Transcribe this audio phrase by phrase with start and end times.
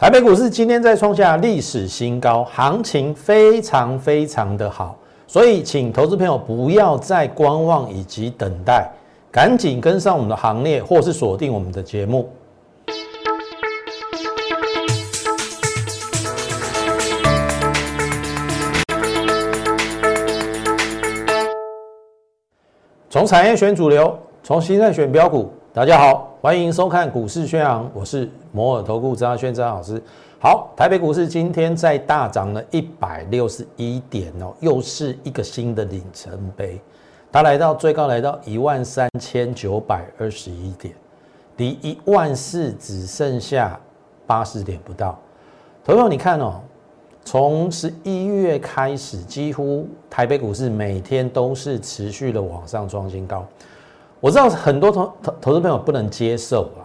[0.00, 8.90] 台北股市今天在创下历史新高，行情非常非常的好，所以请投资朋友不要再观望以及等待，
[9.30, 12.30] 赶紧跟上我们的行列，或是锁定我们的节目。
[23.10, 25.52] 从产业选主流，从形态选标股。
[25.72, 30.02] 大家好，欢迎收看股市宣扬，我是摩尔投顾张轩张老师。
[30.40, 36.80] 好，台北股市今天在大涨了一百六十一点哦，又是一个新的里程碑。
[37.30, 40.92] 它来到最高来到一万三千九百二十一点，
[41.58, 43.78] 离一万四只剩下
[44.26, 45.16] 八十点不到。
[45.84, 46.60] 朋友，你看哦，
[47.24, 53.46] 从十一月开始，几乎台北股市每天都是持续的往上创新高。
[54.20, 56.84] 我知道很多投投投资朋友不能接受啊，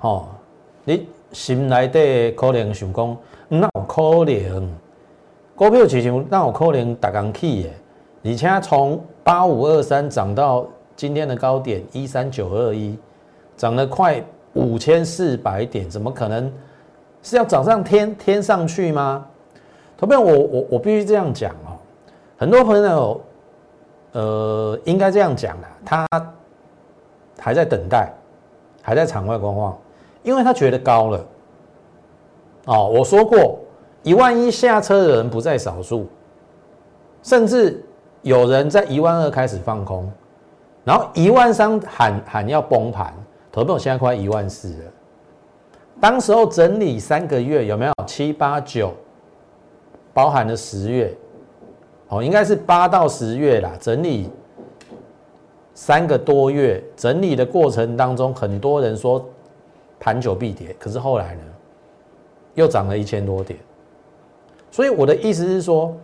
[0.00, 0.28] 哦，
[0.82, 3.16] 你心内底可能想讲，
[3.48, 4.74] 那有可能
[5.54, 10.66] 股票市场那有可能大刚起的，而且从八五二三涨到
[10.96, 12.96] 今天的高点一三九二一，
[13.54, 14.24] 涨了快
[14.54, 16.50] 五千四百点，怎么可能
[17.22, 19.26] 是要涨上天天上去吗？
[19.98, 21.76] 投票我我我必须这样讲哦，
[22.38, 23.20] 很多朋友。
[24.12, 26.06] 呃，应该这样讲的，他
[27.38, 28.12] 还在等待，
[28.82, 29.76] 还在场外观望，
[30.22, 31.26] 因为他觉得高了。
[32.66, 33.58] 哦，我说过，
[34.02, 36.06] 一万一下车的人不在少数，
[37.22, 37.84] 甚至
[38.20, 40.12] 有人在一万二开始放空，
[40.84, 43.14] 然后一万三喊喊要崩盘，
[43.50, 44.90] 投票现在快一万四了。
[46.00, 48.92] 当时候整理三个月有没有七八九，
[50.12, 51.16] 包含了十月。
[52.12, 54.28] 哦，应该是八到十月啦，整理
[55.72, 59.26] 三个多月，整理的过程当中，很多人说
[59.98, 61.40] 盘久必跌，可是后来呢，
[62.52, 63.58] 又涨了一千多点。
[64.70, 65.96] 所以我的意思是说，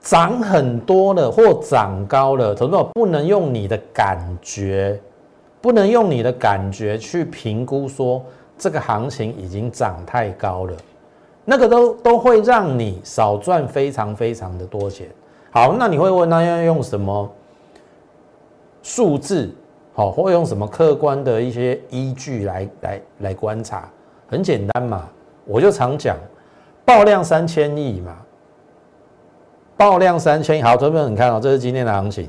[0.00, 5.00] 涨很多了或涨高了，投资不能用你的感觉，
[5.60, 8.20] 不能用你的感觉去评估说
[8.58, 10.74] 这个行情已经涨太高了。
[11.48, 15.06] 那个都都会让你少赚非常非常的多钱。
[15.52, 17.32] 好，那你会问，那要用什么
[18.82, 19.54] 数字？
[19.94, 23.88] 好，或用什么客观的一些依据来来来观察？
[24.28, 25.08] 很简单嘛，
[25.44, 26.16] 我就常讲，
[26.84, 28.16] 爆量三千亿嘛，
[29.76, 30.62] 爆量三千亿。
[30.62, 32.28] 好，朋友你看哦，这是今天的行情，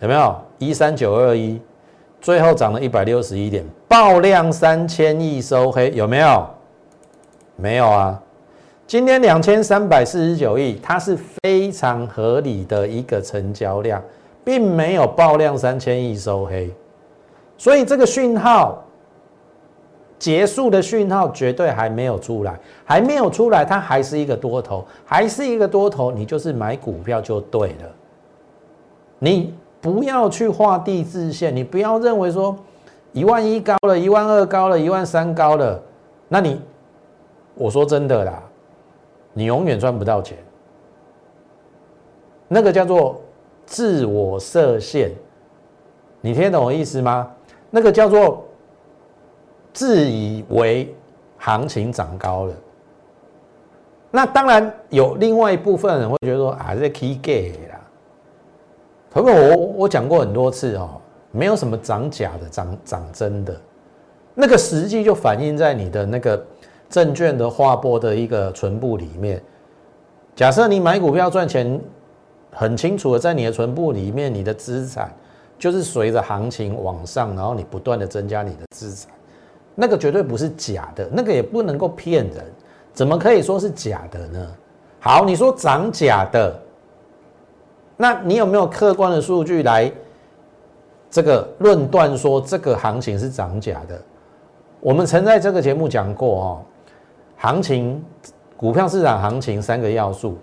[0.00, 0.34] 有没有？
[0.58, 1.60] 一三九二一，
[2.22, 6.48] 最后涨了一百六十一点，爆量三千亿收黑，有没有？
[7.56, 8.20] 没有啊，
[8.84, 14.02] 今天两千三百四十九亿，它是非常合理的一个成交量，
[14.44, 16.74] 并没有爆量三千亿收黑，
[17.56, 18.82] 所以这个讯号
[20.18, 27.90] 结束的讯号绝对还没有出来，还没有出来，它还是一个多头，还是一个多头，你就是买股票就对了，
[29.20, 32.56] 你不要去画地自限，你不要认为说
[33.12, 35.80] 一万一高了，一万二高了，一万三高了，
[36.28, 36.60] 那你。
[37.56, 38.42] 我说真的啦，
[39.32, 40.36] 你永远赚不到钱。
[42.48, 43.20] 那个叫做
[43.64, 45.12] 自我设限，
[46.20, 47.30] 你听懂我意思吗？
[47.70, 48.44] 那个叫做
[49.72, 50.92] 自以为
[51.38, 52.54] 行情涨高了。
[54.10, 57.80] 那当然有另外一部分人会觉得说啊，这 key gay 啦。
[59.12, 61.00] 朋友，我我讲过很多次哦，
[61.30, 63.56] 没有什么涨假的，涨涨真的，
[64.34, 66.44] 那个实际就反映在你的那个。
[66.94, 69.42] 证券的划拨的一个存部里面，
[70.36, 71.80] 假设你买股票赚钱，
[72.52, 75.12] 很清楚的在你的存部里面，你的资产
[75.58, 79.10] 就是随着行情往上，然后你不断的增加你的资产，
[79.74, 82.44] 那个绝对不是假的，那个也不能够骗人，
[82.92, 84.46] 怎么可以说是假的呢？
[85.00, 86.56] 好，你说涨假的，
[87.96, 89.90] 那你有没有客观的数据来
[91.10, 94.00] 这个论断说这个行情是涨假的？
[94.78, 96.62] 我们曾在这个节目讲过哦。
[97.44, 98.02] 行情，
[98.56, 100.38] 股票市场行情三个要素：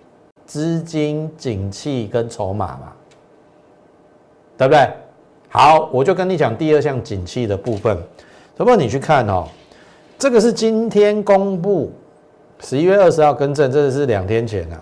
[0.45, 2.94] 资金、景气跟筹码嘛，
[4.56, 4.88] 对不对？
[5.50, 7.98] 好，我就跟你讲第二项景气的部分。
[8.56, 9.48] 不过你去看哦，
[10.19, 11.92] 这个是今天公布，
[12.59, 14.80] 十一月二十号更正，这个是两天前啊。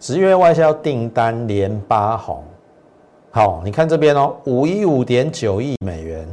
[0.00, 2.42] 十月外销订单连八红，
[3.30, 6.26] 好，你看这边哦，五一五点九亿美元。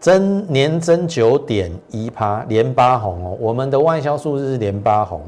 [0.00, 3.36] 增年增九点一趴，连八红哦。
[3.38, 5.20] 我们的外销数字是连八红，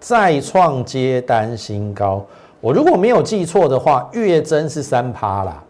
[0.00, 2.26] 再创接单新高。
[2.60, 5.62] 我如果没有记错的话，月增是三趴啦。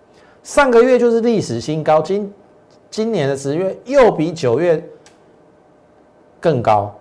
[0.43, 2.33] 上个月就是历史新高，今
[2.91, 4.83] 今年的十月又比九月
[6.41, 6.95] 更高。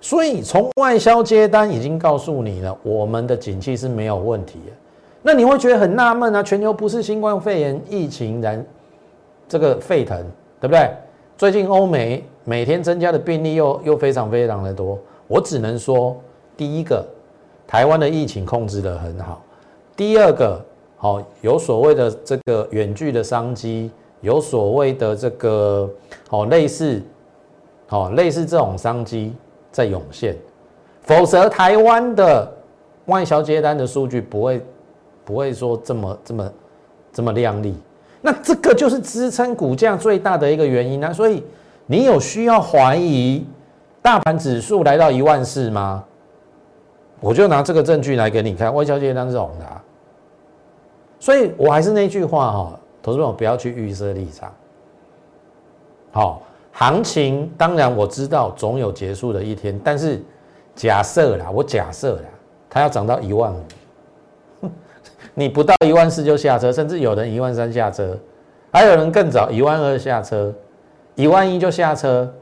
[0.00, 4.72] 所以从外销接单已经告诉你了，我们的景气是没有问题的。
[5.20, 6.42] 那你会觉得很纳闷啊？
[6.42, 8.64] 全球不是新冠肺炎疫情然
[9.46, 10.24] 这个沸腾，
[10.60, 10.90] 对不对？
[11.36, 14.98] 最近欧美每天增加的病例又又非常非常的多。
[15.26, 16.16] 我只能说，
[16.56, 17.04] 第一个，
[17.66, 19.42] 台湾的疫情控制得很好；
[19.96, 20.60] 第二个，
[20.96, 23.90] 好有所谓的这个远距的商机，
[24.20, 25.90] 有所谓的这个
[26.28, 27.02] 好类似
[27.86, 29.34] 好类似这种商机。
[29.72, 30.36] 在涌现，
[31.02, 32.52] 否则台湾的
[33.04, 34.60] 外销接单的数据不会
[35.24, 36.52] 不会说这么这么
[37.12, 37.76] 这么亮丽。
[38.20, 41.12] 那这个就是支撑股价最大的一个原因啊。
[41.12, 41.44] 所以
[41.86, 43.46] 你有需要怀疑
[44.02, 46.04] 大盘指数来到一万四吗？
[47.20, 49.66] 我就拿这个证据来给你看，外销接单是红的。
[51.18, 54.52] 所以我还是那句话哈，投资朋友不要去预设立场。
[56.12, 56.42] 好。
[56.72, 60.22] 行情当然我知道总有结束的一天，但是
[60.76, 62.28] 假设啦，我假设啦，
[62.70, 63.60] 它要涨到一万五，
[65.34, 68.18] 你不到一万四就下车，甚至有人一万三下车，
[68.72, 70.52] 还有人更早一万二下车，
[71.14, 72.32] 一万一就下车，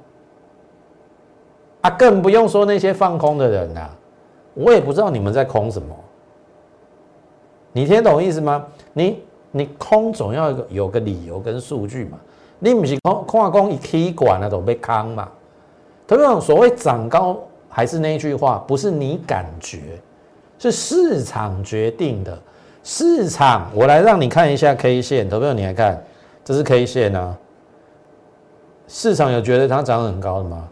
[1.83, 3.91] 啊，更不用说那些放空的人啦，
[4.55, 5.95] 我也不知道你们在空什么，
[7.73, 8.67] 你听懂意思吗？
[8.93, 12.19] 你你空总要有个理由跟数据嘛。
[12.59, 15.29] 你不是空空话讲一起管那种被坑嘛？
[16.09, 17.39] 同样所谓涨高
[17.69, 20.01] 还是那句话，不是你感觉，
[20.59, 22.37] 是市场决定的。
[22.91, 26.03] 市场，我来让你看一下 K 线，投票你来看，
[26.43, 27.37] 这是 K 线啊。
[28.87, 30.67] 市场有觉得它涨很高的吗？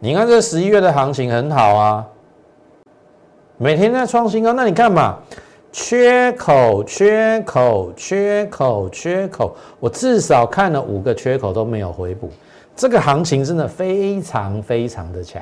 [0.00, 2.04] 你看这十一月的行情很好啊，
[3.58, 5.20] 每天在创新高，那你看嘛。
[5.70, 12.28] 缺口，缺口，缺口，缺口，我至少看了五个缺口都没有回补，
[12.74, 15.40] 这个行情真的非常非常的强，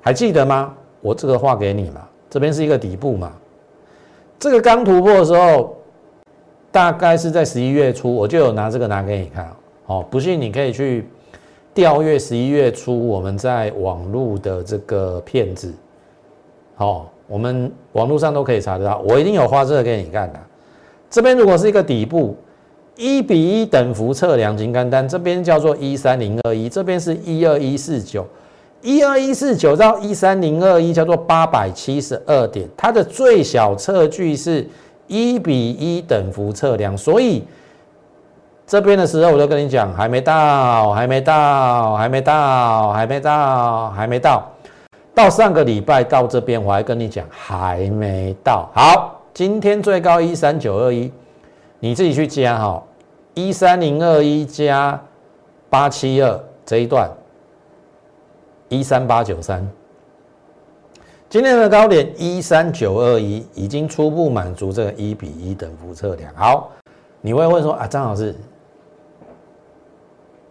[0.00, 0.72] 还记得吗？
[1.00, 3.32] 我这个画给你嘛，这边是一个底部嘛，
[4.42, 5.76] 这个刚突破的时候，
[6.72, 9.48] 大概是在十一月初，我就有拿这个拿给你看，
[9.86, 11.06] 哦，不信你可以去
[11.72, 15.72] 调阅十一月初我们在网络的这个片子，
[16.78, 17.06] 哦。
[17.28, 20.40] 我们网络上都可以查得到，我一定有画这个给你看的。
[21.08, 22.36] 这边如果是一个底部，
[22.96, 28.26] 一比一等幅测量金刚单，这边叫做一三零二一，这边是一二一四九，
[28.82, 34.68] 一二一四九到一三零二一叫做八百七十二点，它的最小测距是
[35.06, 37.44] 一比一等幅测量，所以
[38.66, 44.48] 这边的时候我就跟你讲，还没到，还没到，还没到，还没到，还没到。
[45.14, 48.68] 到上个礼拜到这边，我还跟你讲还没到。
[48.74, 51.12] 好，今天最高一三九二一，
[51.80, 52.82] 你自己去加哈，
[53.34, 54.98] 一三零二一加
[55.68, 57.10] 八七二这一段，
[58.72, 59.68] 一三八九三。
[61.28, 66.34] 今天的高点一三九二一已经初步满足这个一比一等幅测量。
[66.34, 66.70] 好，
[67.20, 68.34] 你会问说啊，张老师，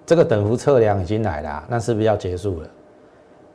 [0.06, 2.69] 这个等幅测量已经来了，那是不是要结束了？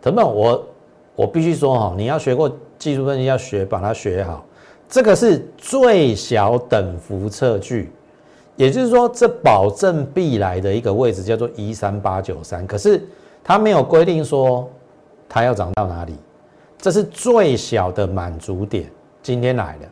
[0.01, 0.67] 等等我。
[1.15, 4.45] 我必须说哈，你要学过技术分析，要学把它学好。
[4.87, 7.91] 这个是最小等幅测距，
[8.55, 12.67] 也就是说，这保证必来的一个位置叫做一三八九三。
[12.67, 13.03] 可是
[13.47, 14.69] 它没有规定说
[15.29, 16.17] 它要涨到哪里，
[16.79, 18.91] 这是最小的满足点。
[19.23, 19.87] 今天来的，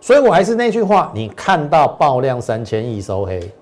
[0.00, 3.52] 所以我还是那句话，你看到爆量三千亿收黑，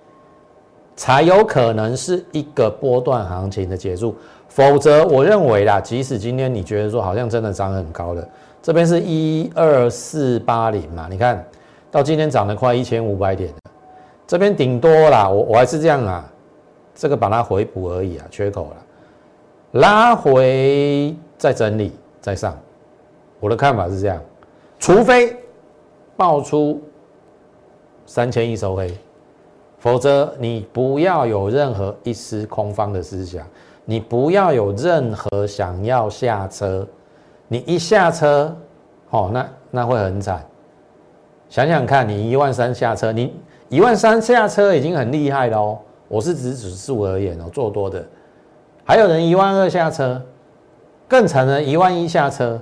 [0.95, 4.15] 才有可能是一个波段行情的结束。
[4.49, 8.25] 否则，我认为啦，即使今天你觉得说好像真的涨很高了，
[8.63, 11.45] 这边是一二四八零嘛，你看
[11.91, 13.53] 到今天涨了快一千五百点
[14.25, 16.25] 这边顶多啦，我我还是这样啊，
[16.95, 18.77] 这个把它回补而已啊，缺口了，
[19.77, 22.59] 拉回再整理再上，
[23.41, 24.21] 我的看法是这样，
[24.79, 25.37] 除非
[26.17, 26.81] 爆出
[28.05, 28.97] 三千亿收黑，
[29.79, 33.47] 否则你不要有任何一丝空方的思想。
[33.89, 36.85] 你不要有任何想要下车，
[37.47, 38.53] 你一下车，
[39.11, 40.45] 哦，那那会很惨。
[41.49, 43.33] 想想看，你一万三下车，你
[43.69, 45.79] 一万三下车已经很厉害了哦。
[46.09, 48.05] 我是指指数而言哦，做多的，
[48.89, 50.23] 还有人一万二下车，
[51.09, 52.59] 更惨的，一万一下车，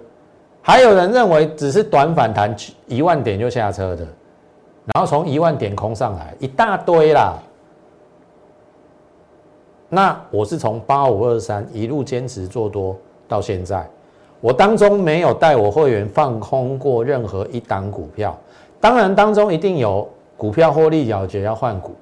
[0.62, 4.02] 还有人认为只是短反弹一万点就下车的，
[4.86, 7.34] 然后从一万点空上来一大堆啦。
[9.90, 12.96] 那我是从八五二三一路坚持做多
[13.28, 13.86] 到现在，
[14.40, 18.34] 我当中没有带我会员放空过任何一档股票，
[18.80, 21.94] 当然当中一定有股票获利了结要换股。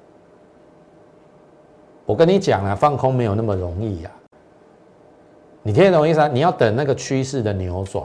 [2.05, 4.11] 我跟你讲啊，放空没有那么容易呀。
[5.61, 6.27] 你听得懂意思啊？
[6.27, 8.03] 你要等那个趋势的扭转，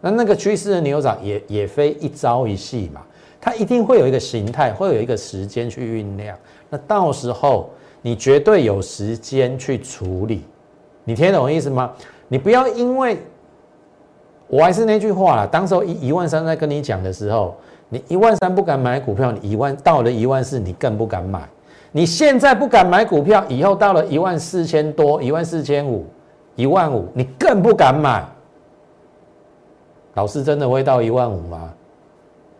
[0.00, 3.02] 那那个趋势的扭转也也非一朝一夕嘛，
[3.40, 6.36] 它一定会有一个形态，会有一个时间去酝酿。
[6.68, 7.70] 那到时候
[8.02, 10.44] 你绝对有时间去处理。
[11.04, 11.92] 你听得懂意思吗？
[12.26, 13.16] 你不要因为，
[14.48, 17.54] 我还是那句话啦，当时候一一万三在跟你讲的时候，
[17.88, 21.48] 你一万三不敢买股票，你一万到了一万四，你更不敢买。
[21.96, 26.04] 你现在不敢买股票，以后到了一万四千多、一万四千五。
[26.54, 28.22] 一万五，你更不敢买。
[30.12, 31.72] 老师真的会到一万五吗？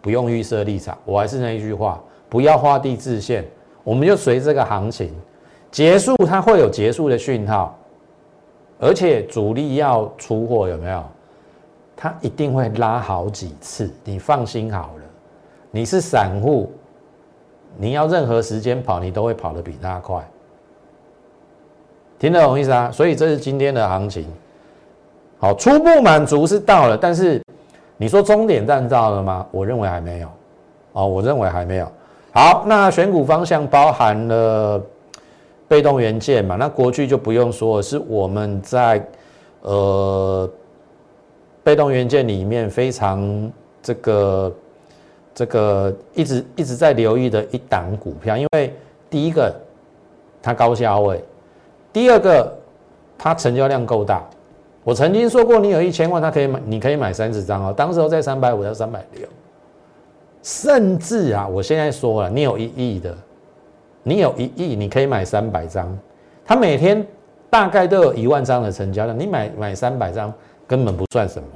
[0.01, 3.45] 不用预设立场，我还是那一句话，不要画地自限，
[3.85, 5.13] 我们就随这个行情
[5.71, 7.79] 结束，它会有结束的讯号，
[8.79, 11.05] 而且主力要出货有没有？
[11.95, 15.05] 它一定会拉好几次，你放心好了。
[15.71, 16.73] 你是散户，
[17.79, 20.27] 你要任何时间跑，你都会跑得比他快。
[22.19, 22.91] 听得懂意思啊？
[22.91, 24.27] 所以这是今天的行情，
[25.39, 27.43] 好，初步满足是到了，但是
[27.99, 29.47] 你说终点站到了吗？
[29.51, 30.29] 我认为还没有，
[30.93, 31.87] 哦，我认为还没有。
[32.33, 34.83] 好，那选股方向包含了
[35.69, 36.57] 被动元件嘛？
[36.57, 39.07] 那国巨就不用说了，是我们在
[39.61, 40.51] 呃
[41.63, 43.53] 被动元件里面非常
[43.83, 44.51] 这个
[45.37, 48.75] 这个一直一直在留意的一档股票，因为
[49.11, 49.55] 第一个
[50.43, 51.23] 它高价位。
[51.93, 52.51] 第二个，
[53.19, 54.25] 它成交量够大。
[54.83, 57.75] 我曾经说过，你有一千万，它可以买，你可以买三十张哦。
[57.77, 59.29] 当时候在三百五到三百六，
[60.43, 63.15] 甚至啊，我现在说了，你有一亿的，
[64.03, 65.87] 你有一亿，你可以买三百张。
[66.47, 67.07] 它每天
[67.51, 70.33] 大概都有一万张的成交量，你买买三百张
[70.67, 71.49] 根本不算什么。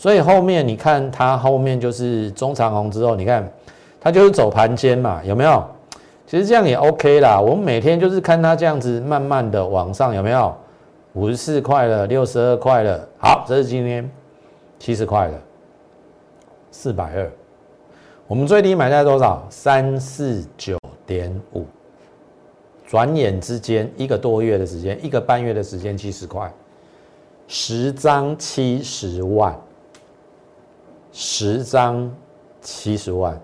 [0.00, 3.46] 所以后面你看它后面就是中长红之后，你看
[4.00, 5.62] 它就是走盘间嘛，有没有？
[6.26, 10.56] 其实这样也 OK 啦，我们每天就是看它这样子慢慢的往上，有没有？
[11.12, 14.10] 五十四块了，六十二块了，好，这是今天
[14.78, 15.38] 七十块了，
[16.70, 17.30] 四百二。
[18.26, 19.46] 我们最低买在多少？
[19.50, 21.66] 三四九点五。
[22.86, 26.50] 转眼之间一个多月的时间，一个半月的时间，七十块，
[27.46, 29.54] 十张七十万，
[31.12, 32.10] 十张
[32.60, 33.40] 七十万，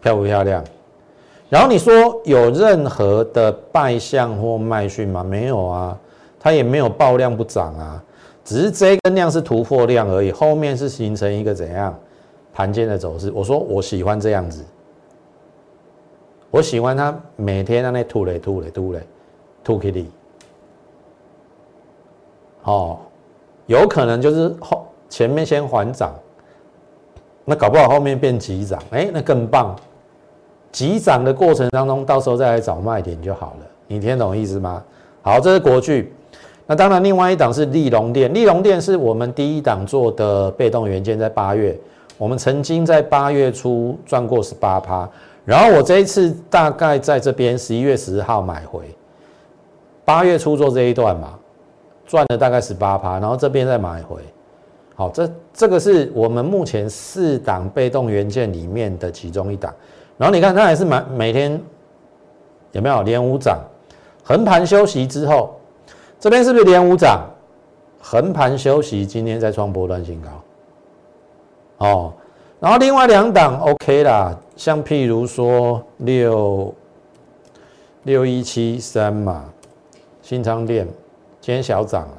[0.00, 0.64] 漂不漂亮？
[1.48, 5.22] 然后你说有任何的败相或卖讯吗？
[5.22, 5.96] 没有啊，
[6.40, 8.02] 它也没有爆量不涨啊，
[8.44, 11.96] 只是这根量是突破量而已，后面是形成一个怎样
[12.52, 13.30] 盘间的走势。
[13.32, 14.64] 我说我喜欢这样子，
[16.50, 19.00] 我喜欢它每天在那吐嘞吐嘞吐嘞
[19.62, 20.10] 吐 k i t
[22.64, 22.98] 哦，
[23.66, 26.12] 有可能就是后前面先缓涨，
[27.48, 29.74] 那搞不好后面变急涨，哎，那更棒。
[30.72, 33.66] 急涨的过程当中，到时候再来找卖点就好了。
[33.86, 34.82] 你听懂意思吗？
[35.22, 36.12] 好，这是国巨。
[36.66, 38.34] 那当然，另外一档是利隆电。
[38.34, 41.78] 利隆电是我们第一档做的被动元件，在八月，
[42.18, 45.08] 我们曾经在八月初赚过十八趴。
[45.44, 48.82] 然后我这一次大概在这边十一月十号买回，
[50.04, 51.38] 八月初做这一段嘛，
[52.04, 53.20] 赚了大概十八趴。
[53.20, 54.20] 然后这边再买回。
[54.96, 59.72] 好，这这个是我们目前四档被动元件里面的其中一档。
[60.16, 61.60] 然后你看，它还是每每天
[62.72, 63.60] 有没有连五涨？
[64.24, 65.54] 横盘休息之后，
[66.18, 67.28] 这边是不是连五涨？
[68.00, 71.86] 横盘休息，今天再创波段新高。
[71.86, 72.12] 哦，
[72.58, 76.74] 然后另外两档 OK 啦，像譬如说六
[78.04, 79.44] 六一七三嘛，
[80.22, 80.86] 新昌店
[81.42, 82.18] 今天小涨了，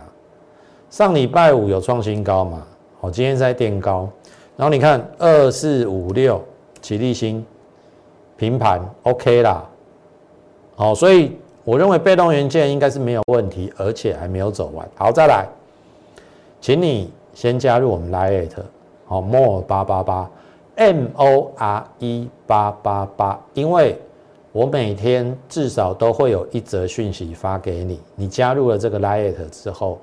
[0.91, 2.66] 上礼拜五有创新高嘛？
[3.01, 4.09] 哦，今天在垫高。
[4.55, 6.43] 然后你看二四五六
[6.81, 7.45] 起立新。
[8.39, 9.67] 平盘 OK 啦，
[10.75, 14.87] 好，所以我认为被动元件应该是没有问题，而且还没有走完。
[14.93, 15.47] 好，再来，
[16.61, 18.51] 请你先加入我们 Lite，
[19.07, 20.29] 好，More 八八八
[20.75, 23.99] ，M O R E 八八八，因为
[24.51, 29.99] 我每天至少都会有一则讯息发给你，你加入了这个 Lite 之后，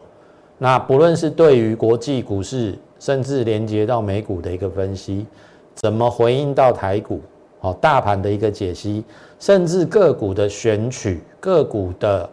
[0.65, 5.27] 那不论是对于国际股市，甚至连接到美股的一个分析，
[5.75, 7.21] 怎么回应到台股？
[7.61, 9.05] 哦，大盘的一个解析，
[9.39, 12.27] 甚至个股的选取、个股的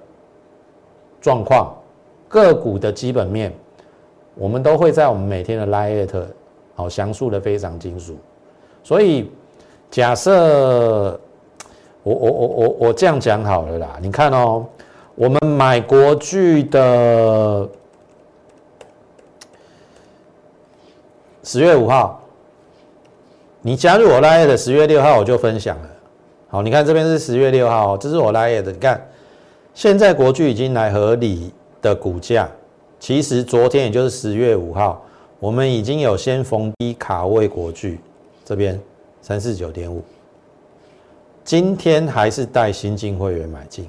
[1.20, 1.76] 状况、
[2.30, 3.52] 个股的基本面，
[4.36, 6.10] 我们都会在我们每天的 Light
[6.74, 8.16] 好详述的非常清楚。
[8.82, 9.30] 所以，
[9.90, 11.20] 假设
[12.02, 14.66] 我我我我我这样讲好了啦，你看哦，
[15.16, 17.68] 我们买国巨的
[21.44, 22.18] 十月五号。
[23.64, 25.90] 你加入我拉页的十月六号我就分享了，
[26.48, 29.08] 好，你看这边是十月六号，这是我拉页的，你看
[29.76, 32.50] 现在国巨已经来合理的股价，
[33.00, 35.06] 其实昨天也就是十月五号，
[35.40, 38.00] 我们已经有先逢低卡位国巨
[38.44, 38.82] 这边
[39.22, 40.02] 三四九点五，
[41.44, 43.88] 今天还是带新进会员买进。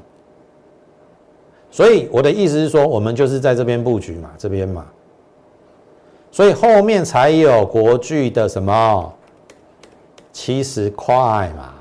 [1.70, 4.84] 所以我的意思是说，我们就是在这边布局嘛，这边嘛，
[6.32, 9.14] 所以后面才有国巨的什么
[10.32, 11.14] 七十块
[11.56, 11.74] 嘛。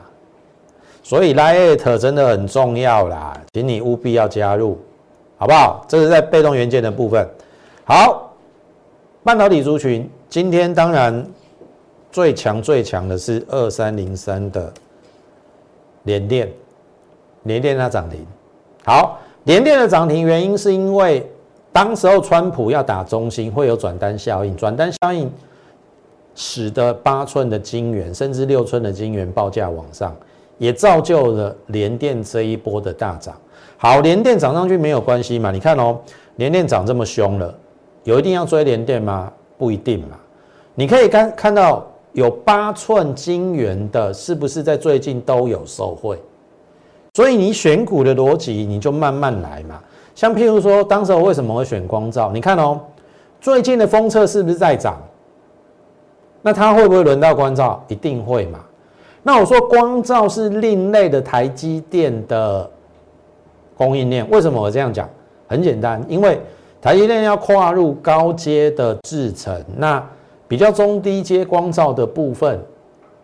[1.02, 4.78] 所以 Lite 真的很重要啦，请你务必要加入，
[5.38, 5.84] 好不好？
[5.88, 7.28] 这是在被动元件的部分。
[7.86, 8.32] 好，
[9.24, 11.26] 半导体族群今天当然
[12.12, 14.72] 最强最强的是二三零三的
[16.04, 16.48] 联电，
[17.44, 18.24] 联电它涨停。
[18.84, 19.18] 好。
[19.46, 21.28] 联电的涨停原因是因为
[21.74, 25.32] 当时候川普要打中心，会有转单效应，转单效应
[26.36, 30.16] 使得八寸的晶圆甚至六寸的晶圆报价往上，
[30.58, 33.36] 也造就了联电这一波的大涨。
[33.78, 35.50] 好，联电涨上去没有关系嘛？
[35.50, 35.98] 你看哦，
[36.36, 37.54] 联电涨这么凶了，
[38.04, 39.32] 有一定要追联电吗？
[39.58, 40.20] 不一定嘛。
[40.76, 46.20] 你可以看看到有八寸晶圆的，是不是在最近都有受惠？
[47.14, 49.82] 所以你选股的逻辑，你就慢慢来嘛。
[50.22, 52.30] 像譬如说，当时我为什么会选光照？
[52.32, 52.80] 你看哦，
[53.40, 55.02] 最近的封测是不是在涨？
[56.44, 57.84] 那它会不会轮到光照？
[57.88, 58.60] 一定会嘛。
[59.24, 62.70] 那我说光照是另类的台积电的
[63.76, 65.10] 供应链，为什么我这样讲？
[65.48, 66.40] 很简单，因为
[66.80, 70.08] 台积电要跨入高阶的制程，那
[70.48, 72.64] 比较中低阶光照的部分，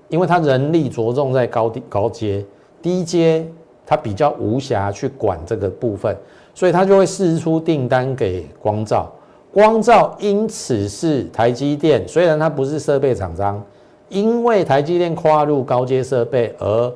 [0.10, 2.44] 因为它人力着重在高低高阶，
[2.82, 3.48] 低阶。
[3.90, 6.14] 它比较无暇去管这个部分，
[6.54, 9.10] 所以它就会释出订单给光照。
[9.54, 13.64] 光照因此是台积电，虽然它不是设备厂商，
[14.10, 16.94] 因为台积电跨入高阶设备而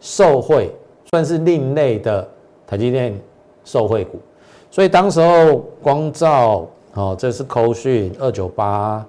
[0.00, 0.74] 受惠，
[1.10, 2.26] 算是另类的
[2.66, 3.14] 台积电
[3.62, 4.18] 受惠股。
[4.70, 9.04] 所以当时候光照哦，这是扣讯二九八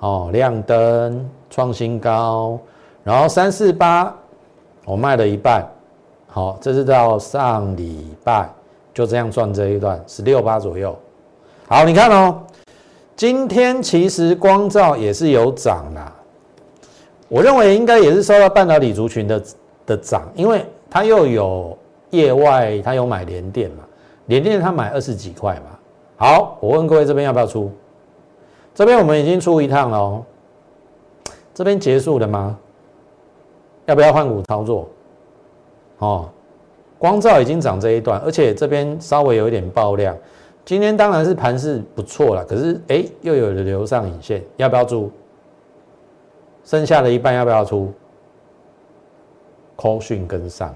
[0.00, 2.58] 哦，亮灯创新高，
[3.04, 4.12] 然后三四八
[4.84, 5.64] 我卖了一半。
[6.30, 8.48] 好，这是到上礼拜
[8.92, 10.96] 就这样赚这一段十六八左右。
[11.66, 12.42] 好，你看哦，
[13.16, 16.12] 今天其实光照也是有涨啦。
[17.28, 19.42] 我认为应该也是受到半导体族群的
[19.86, 21.76] 的涨，因为它又有
[22.10, 23.84] 业外，它有买联电嘛，
[24.26, 25.78] 联电它买二十几块嘛。
[26.16, 27.72] 好，我问各位这边要不要出？
[28.74, 30.22] 这边我们已经出一趟了哦，
[31.54, 32.56] 这边结束了吗？
[33.86, 34.86] 要不要换股操作？
[35.98, 36.28] 哦，
[36.98, 40.16] 光照已经涨这一段，而且这边稍微有一点爆量。
[40.64, 45.10] 今天当然是盘势不错了，可是哎，又有了流上影线，要不要出？
[46.64, 47.90] 剩下的一半要不要出
[49.78, 50.74] ？call 讯跟上，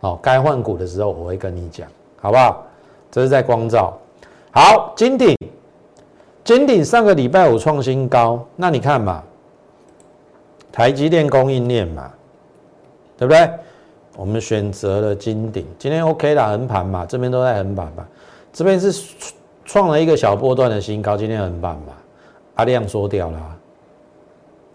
[0.00, 1.88] 哦，该换股的时候我会跟你讲，
[2.20, 2.66] 好不好？
[3.10, 3.96] 这是在光照。
[4.52, 5.34] 好，金鼎，
[6.44, 9.22] 金鼎上个礼拜五创新高，那你看嘛，
[10.70, 12.12] 台积电供应链嘛，
[13.16, 13.50] 对不对？
[14.16, 18.06] 我们选择了金顶，今天 OK 啦，横盘嘛，这边都在横盘嘛，
[18.52, 18.92] 这边是
[19.64, 21.92] 创了一个小波段的新高，今天横盘嘛，
[22.54, 23.56] 啊量缩掉了，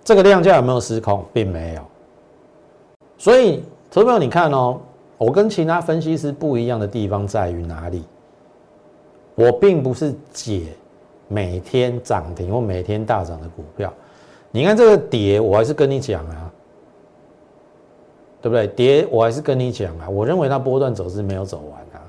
[0.04, 1.82] 这个量价有没有失控，并没有，
[3.18, 4.80] 所以，投资友你看哦，
[5.18, 8.04] 我跟其他分析师不一样的地方在于哪里？
[9.36, 10.64] 我并不是解
[11.30, 13.94] 每天涨停或每天大涨的股票，
[14.52, 16.52] 你看这个跌，我还是跟你讲啊。
[18.42, 18.68] 对不对？
[18.68, 22.06] 跌，我还是跟你讲啊，我认为它波段走势没有走完啊，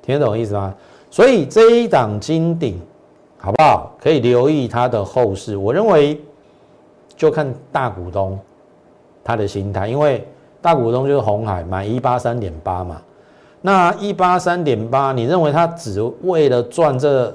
[0.00, 0.74] 听得懂意思吗？
[1.10, 2.80] 所以这一档金顶，
[3.38, 3.94] 好不好？
[4.00, 5.56] 可以留意它的后市。
[5.56, 6.20] 我认为
[7.16, 8.38] 就看大股东
[9.22, 10.26] 他的心态，因为
[10.60, 13.02] 大股东就是红海买一八三点八嘛，
[13.60, 17.32] 那一八三点八，你认为他只为了赚这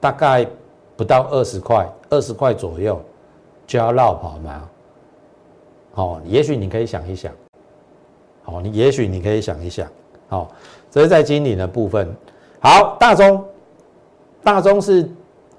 [0.00, 0.46] 大概
[0.96, 3.00] 不到二十块，二十块左右
[3.66, 4.68] 就要绕跑吗？
[5.96, 7.32] 好，也许你可以想一想，
[8.42, 9.88] 好，你也许你可以想一想，
[10.28, 10.52] 好，
[10.90, 12.14] 这是在经理的部分。
[12.60, 13.42] 好，大中，
[14.44, 15.08] 大中是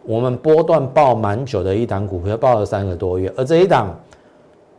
[0.04, 4.00] 我们波段报蛮久的一档股票，报了三个多月，而这一档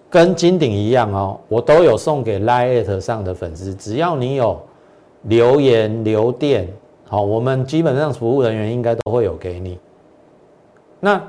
[0.09, 4.62] 跟金鼎一样哦，我都有送给 Lite 上的粉丝，只要你有
[5.23, 6.68] 留言留电，
[7.09, 9.77] 好，我们基本上服务人员应该都会有给你。
[11.01, 11.21] 那。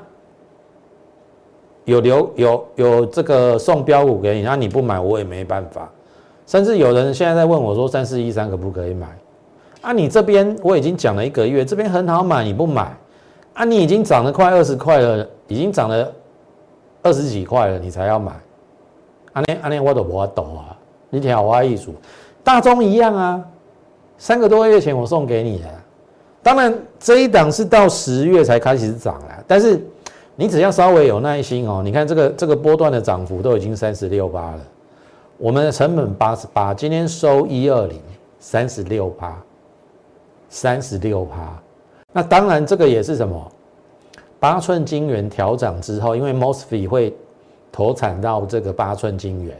[1.90, 5.90] 有留有有这个送标股给你，那你不买我也没办法。
[6.46, 9.08] 甚至有人现在在问我说三四一三可不可以买？
[9.80, 12.96] 啊，你这边我已经讲了一个月，这边很好买，你不买？
[13.54, 16.12] 啊，你已经涨了快二十块了，已经涨了
[17.02, 18.32] 二十几块了，你才要买？
[19.32, 20.76] 阿那阿那我都不懂啊！
[21.08, 21.94] 你听我艺术，
[22.44, 23.44] 大中一样啊，
[24.16, 25.66] 三个多月前我送给你的，
[26.42, 29.84] 当然这一档是到十月才开始涨了，但是
[30.40, 34.60] 你只要稍微有耐心哦，你看这个这个波段的涨幅都已经三十六八了，
[35.36, 38.00] 我们的成本八十八，今天收一二零，
[38.38, 39.38] 三十六八，
[40.48, 41.62] 三十六趴。
[42.10, 43.52] 那当然这个也是什么？
[44.38, 47.14] 八寸晶圆调涨之后，因为 Mosfet 会
[47.70, 49.54] 投产到这个八寸晶圆，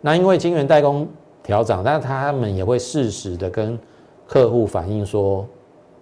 [0.00, 1.06] 那因为晶圆代工
[1.42, 3.78] 调涨，那他们也会适时的跟
[4.26, 5.46] 客户反映说，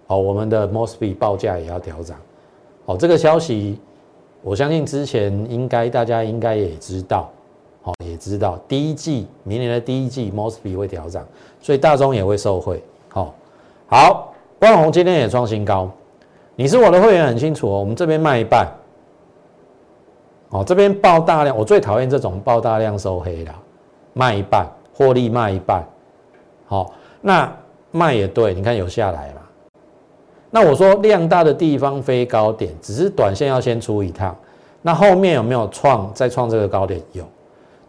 [0.07, 2.17] 哦，我们的 Mosfet 报价也要调涨。
[2.85, 3.77] 哦，这个消息
[4.43, 7.31] 我相信之前应该大家应该也知道，
[7.83, 11.25] 哦，也知道第一季明年的第一季，most be 会调涨，
[11.61, 12.83] 所以大中也会受惠。
[13.07, 13.33] 好，
[13.87, 15.89] 好，万宏今天也创新高。
[16.55, 17.79] 你是我的会员，很清楚哦。
[17.79, 18.67] 我们这边卖一半，
[20.49, 23.51] 哦，这边爆大量，我最讨厌这种爆大量收黑的，
[24.11, 25.83] 卖一半，获利卖一半。
[26.65, 27.49] 好，那
[27.91, 29.41] 卖也对，你看有下来嘛？
[30.53, 34.35] 那我说量大的地方飞高点，只是短线要先出一趟。
[34.83, 37.01] 那后面有没有创再创这个高点？
[37.13, 37.25] 有，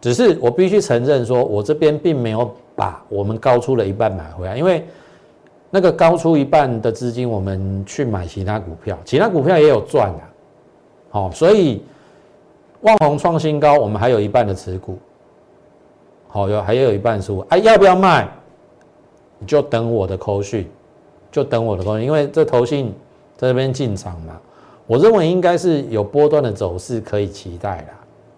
[0.01, 4.83] 只是我必须承认说，我这边并没有把我们高出了一半买回来，因为。
[5.71, 10.19] 那个高出一半的资金，我们去买其他股票，其他股票也有赚的，
[11.09, 11.83] 好，所以
[12.81, 14.97] 旺宏创新高，我们还有一半的持股，
[16.29, 18.25] 好，有还有一半出，哎，要不要卖？
[19.37, 20.65] 你就等我的扣讯，
[21.35, 22.93] 就等我的扣讯，因为这投信
[23.35, 24.39] 在这边进场嘛，
[24.87, 27.87] 我认为应该是有波段的走势可以期待的，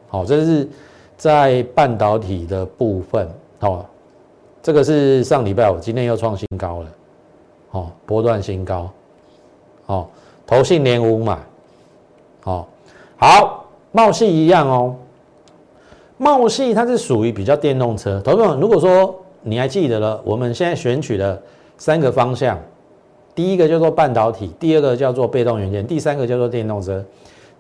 [0.08, 0.68] 好，这是
[1.16, 3.30] 在半导体的部分，
[3.60, 3.86] 好，
[4.64, 6.90] 这个是上礼拜五，今天又创新高了。
[7.70, 8.90] 哦，波段新高，
[9.86, 10.08] 哦，
[10.48, 11.38] 投信连五买，
[12.46, 12.66] 哦，
[13.18, 14.96] 好，茂系一样哦，
[16.18, 18.20] 茂系它是属于比较电动车。
[18.22, 21.40] 投资者如果说你还记得了，我们现在选取的
[21.78, 22.58] 三个方向，
[23.38, 27.06] 第一个叫做半导体，第二个叫做被动元件，第三个叫做电动车，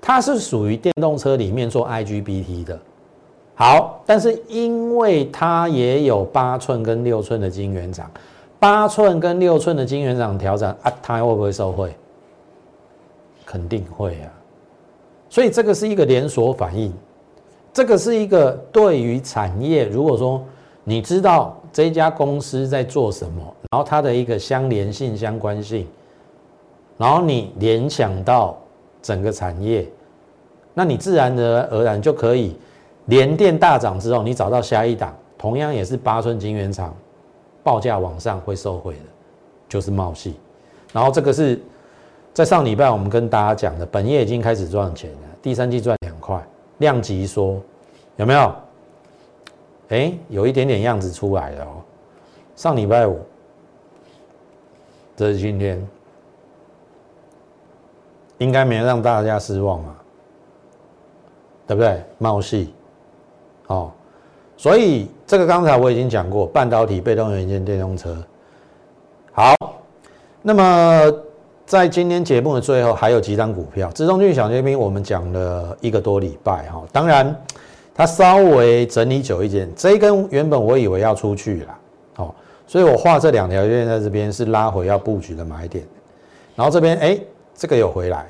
[0.01, 2.79] 它是属于电动车里面做 IGBT 的。
[3.53, 8.09] 好，但是因为它也有八寸跟六寸的晶圆厂。
[8.57, 11.95] 八寸跟六寸的金圆厂调整啊，它会不会受惠？
[13.45, 14.33] 肯定会啊，
[15.29, 16.91] 所以这个是一个连锁反应，
[17.71, 20.43] 这个是一个对于产业，如果说
[20.83, 25.87] 你知道这家公司在做什么，然后它的一个相连性、相关性，
[26.97, 28.57] 然后你联想到
[29.01, 29.87] 整个产业，
[30.73, 32.57] 那你自然而然就可以
[33.05, 36.93] 连电大涨之后，你找到下一档，同样也是八寸金圆厂。
[37.63, 38.99] 报价往上会受惠的，
[39.67, 40.35] 就是茂系。
[40.93, 41.61] 然后这个是
[42.33, 46.41] 在上礼拜我们跟大家讲的，本业已经开始赚钱了，第三季赚两块，
[46.77, 47.61] 量级说
[48.15, 48.55] 有没有？
[49.89, 51.83] 哎，有一点点样子出来了哦。
[52.55, 53.19] 上礼拜五，
[55.17, 55.85] 这是今天，
[58.37, 59.95] 应该没让大家失望嘛，
[61.65, 62.03] 对不对？
[62.19, 62.73] 茂系，
[63.65, 63.91] 哦。
[64.55, 68.15] 所以这个刚才我已经讲过，半导体、被动元件、电动车。
[69.31, 69.55] 好，
[70.43, 71.11] 那么
[71.65, 76.83] 在今天节目的最后，还有几张股票，资中俊小尖兵，我们讲了一个多礼拜哈。
[76.91, 77.35] 当然，
[77.93, 81.79] 它稍微整理久一点，这一根原本我以为要出去了，
[82.67, 85.83] 所以我画这两条线在这边是拉回要布局的买点。
[86.55, 87.19] 然后这边哎，
[87.55, 88.27] 这个有回来，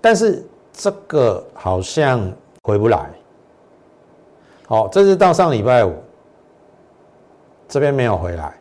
[0.00, 3.10] 但是这个好像回不来。
[4.66, 5.92] 好，这是到上礼拜五，
[7.68, 8.54] 这边没有回来，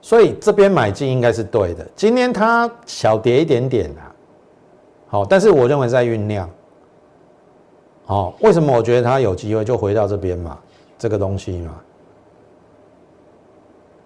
[0.00, 1.86] 所以这边买进应该是对的。
[1.94, 4.08] 今天它小跌一点点啊，
[5.08, 6.48] 好，但是我认为在酝酿。
[8.06, 10.58] 好，为什么我觉得它有机会就回到这边嘛？
[10.98, 11.74] 这个东西嘛，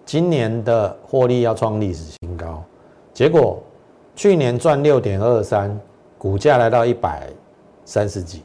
[0.05, 2.63] 今年的获利要创历史新高，
[3.13, 3.63] 结果
[4.15, 5.79] 去年赚六点二三，
[6.19, 7.29] 股价来到一百
[7.85, 8.43] 三十几，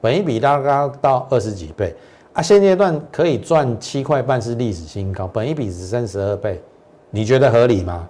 [0.00, 1.94] 本一比大概到二十几倍。
[2.32, 6.60] 啊，现阶段可以赚七块半是历史新高，本一比是三十二倍，
[7.10, 8.08] 你觉得合理吗？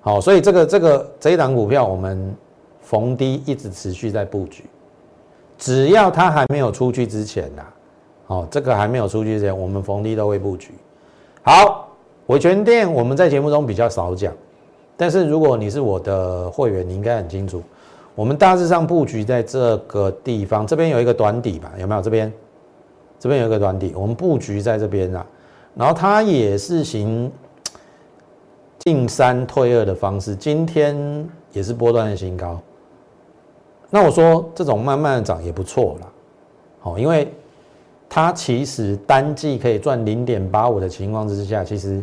[0.00, 2.34] 好，所以这个这个这一档股票我们
[2.80, 4.64] 逢低一直持续在布局，
[5.56, 7.62] 只要它还没有出去之前呐，
[8.26, 10.72] 好，这个还没有出去之前，我们逢低都会布局。
[11.42, 11.88] 好，
[12.26, 14.32] 伟权店我们在节目中比较少讲，
[14.96, 17.62] 但是如果你是我的会员，你应该很清楚，
[18.14, 22.00] 我们大致上布局在这个地方，这边有一个短底吧，有没有？
[22.00, 22.32] 这边。
[23.18, 25.24] 这边有一个短底，我们布局在这边啊，
[25.76, 27.30] 然后它也是行
[28.80, 32.60] 进三退二的方式，今天也是波段的新高。
[33.90, 36.08] 那我说这种慢慢的涨也不错啦，
[36.80, 37.32] 好，因为
[38.14, 42.02] 它其实单季可以赚零点八五的情况之下，其实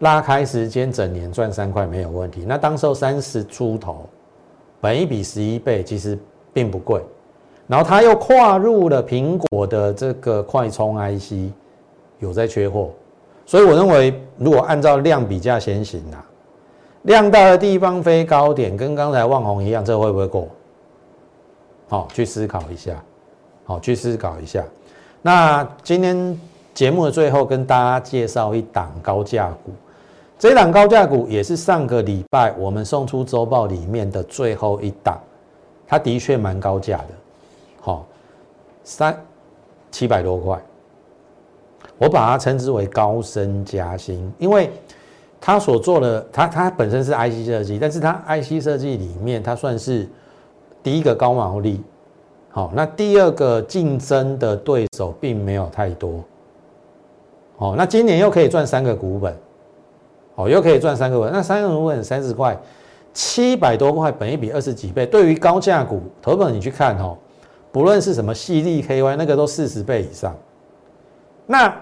[0.00, 2.44] 拉开时间，整年赚三块没有问题。
[2.46, 4.04] 那当时候三十出头，
[4.82, 6.18] 本一比十一倍，其实
[6.52, 7.02] 并不贵。
[7.66, 11.50] 然后他又跨入了苹果的这个快充 IC，
[12.18, 12.90] 有在缺货，
[13.46, 16.22] 所以我认为，如果按照量比价先行啊，
[17.04, 20.48] 量大的地方飞高点，跟刚才万红一样，这会不会过？
[21.88, 23.02] 好，去思考一下，
[23.64, 24.62] 好，去思考一下。
[25.22, 26.38] 那今天
[26.72, 29.72] 节目的最后，跟大家介绍一档高价股，
[30.38, 35.20] 这档高价股也是上个礼拜我们送出周报里面的最后一档，
[35.86, 37.08] 它的确蛮高价的。
[37.82, 38.06] 好，
[38.82, 39.14] 三
[39.90, 40.58] 七百多块，
[41.98, 44.70] 我把它称之为高升加薪，因为
[45.38, 50.08] 它所做的，它它本身是 IC 设计，但是它 IC 设计里面，它算是
[50.82, 51.82] 第一个高毛利。
[52.52, 56.22] 好，那第二个竞争的对手并没有太多。
[57.58, 59.36] 哦，那今年又可以赚三个股本，
[60.34, 62.58] 好，又可以赚三个本，那三个股本三十块，
[63.12, 67.16] 七百多块，本一比二十几倍，对于高价股，投本你去看哦。
[67.70, 70.34] 不论是什么细粒 KY，那个都四十倍以上。
[71.46, 71.72] 那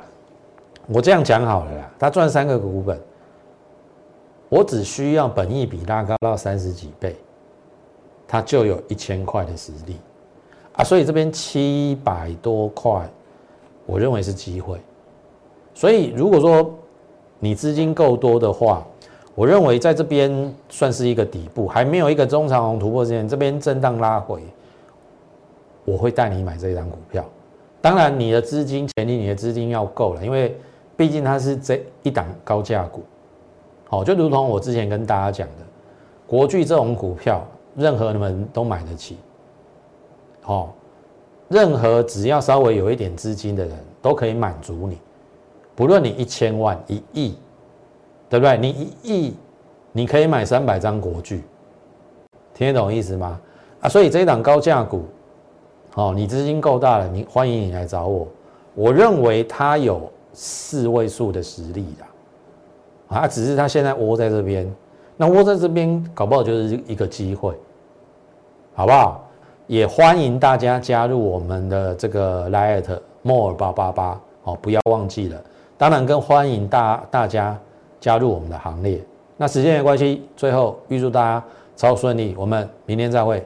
[0.86, 3.00] 我这样讲好了啦，他赚三个股本，
[4.50, 7.16] 我只需要本一比拉高到三十几倍，
[8.26, 9.96] 他就有一千块的实力
[10.78, 10.82] 啊。
[10.82, 13.06] 所以这边七百多块，
[13.84, 14.80] 我认为是机会。
[15.74, 16.74] 所以如果说
[17.38, 18.82] 你资金够多的话，
[19.34, 24.42] 我认为在这边算是一个底部，还没有一个中长红突破之前，这边震荡拉回。
[25.84, 27.24] 我会带你买这一张股票，
[27.80, 30.54] 当然你的资金前提，你的资金要够了，因为
[30.98, 33.02] 毕竟它是这一档高价股，
[33.88, 35.64] 好，就如同我之前跟大家讲的，
[36.26, 37.42] 国巨这种股票，
[37.74, 39.16] 任何人都买得起，
[40.48, 40.74] 好，
[41.48, 44.96] 任何只要稍微有一点资金的人都可以满足你，
[45.76, 47.36] 不论你一千万、一亿，
[48.30, 48.56] 对不对？
[48.56, 49.36] 你一亿，
[49.92, 51.44] 你可以买三百张国巨，
[52.54, 53.38] 听得懂意思吗？
[53.82, 55.04] 啊，所以这一档高价股。
[55.96, 58.26] 哦，你资金够大了，你欢迎你来找我。
[58.74, 64.74] 我认为他有四位数的实力的，啊，只是他现在窝在这边，
[65.14, 67.54] 那窝在这边搞不好就是一个机会，
[68.74, 69.27] 好不好？
[69.68, 72.84] 也欢迎大家加入我们的这个 Light
[73.20, 75.38] More 八八八，哦，不要忘记了。
[75.76, 77.56] 当然更欢迎大大家
[78.00, 79.04] 加入我们的行列。
[79.36, 81.44] 那时间的关系，最后预祝大家
[81.76, 83.36] 超顺利，我们明天再会。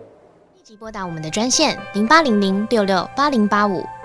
[0.55, 3.83] 立即拨打我们的专线零八零零六六八零八五